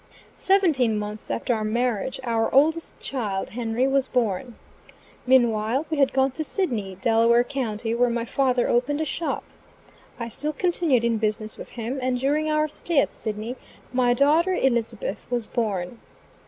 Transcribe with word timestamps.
Seventeen 0.33 0.97
months 0.97 1.29
after 1.29 1.53
our 1.53 1.63
marriage, 1.63 2.19
our 2.23 2.51
oldest 2.51 2.99
child, 2.99 3.51
Henry, 3.51 3.87
was 3.87 4.07
born. 4.07 4.55
Meanwhile 5.27 5.85
we 5.91 5.97
had 5.97 6.11
gone 6.11 6.31
to 6.31 6.43
Sidney, 6.43 6.97
Delaware 6.99 7.43
County, 7.43 7.93
where 7.93 8.09
my 8.09 8.25
father 8.25 8.67
opened 8.67 8.99
a 8.99 9.05
shop. 9.05 9.43
I 10.19 10.27
still 10.27 10.53
continued 10.53 11.05
in 11.05 11.19
business 11.19 11.55
with 11.55 11.69
him, 11.77 11.99
and 12.01 12.17
during 12.19 12.49
our 12.49 12.67
stay 12.67 12.99
at 12.99 13.11
Sidney, 13.11 13.57
my 13.93 14.15
daughter, 14.15 14.55
Elizabeth, 14.55 15.27
was 15.29 15.45
born. 15.45 15.99